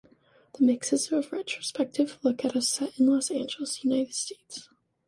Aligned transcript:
The 0.57 0.63
mix 0.65 0.91
is 0.93 1.11
a 1.11 1.21
retrospective 1.31 2.17
look 2.23 2.43
at 2.43 2.55
a 2.55 2.61
set 2.63 2.97
in 2.99 3.05
Los 3.05 3.29
Angeles, 3.29 3.83
United 3.83 4.15
States. 4.15 4.67